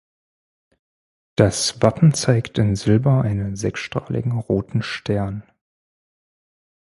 [1.35, 5.43] Das Wappen zeigt in Silber einen sechsstrahligen roten Stern.